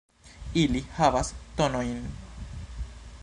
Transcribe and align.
Ili 0.61 0.81
havas 0.95 1.29
tonojn. 1.59 1.99